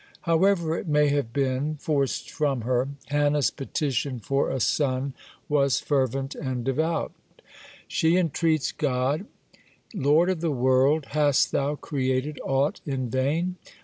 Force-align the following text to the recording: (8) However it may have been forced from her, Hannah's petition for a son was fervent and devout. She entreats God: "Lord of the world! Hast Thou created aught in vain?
(8) 0.21 0.21
However 0.21 0.75
it 0.79 0.87
may 0.87 1.09
have 1.09 1.31
been 1.31 1.75
forced 1.75 2.31
from 2.31 2.61
her, 2.61 2.87
Hannah's 3.09 3.51
petition 3.51 4.17
for 4.19 4.49
a 4.49 4.59
son 4.59 5.13
was 5.47 5.79
fervent 5.79 6.33
and 6.33 6.65
devout. 6.65 7.11
She 7.87 8.17
entreats 8.17 8.71
God: 8.71 9.27
"Lord 9.93 10.31
of 10.31 10.41
the 10.41 10.49
world! 10.49 11.05
Hast 11.11 11.51
Thou 11.51 11.75
created 11.75 12.39
aught 12.43 12.81
in 12.83 13.11
vain? 13.11 13.57